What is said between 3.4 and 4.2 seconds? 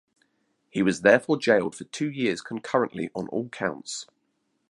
counts.